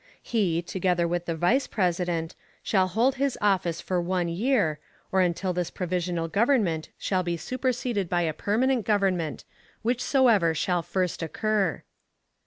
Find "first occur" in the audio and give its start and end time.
10.81-11.83